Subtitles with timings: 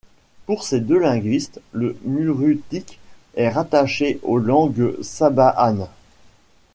[0.47, 2.97] Pour ces deux linguistes, le murutique
[3.35, 5.89] est rattaché aux langues sabahanes.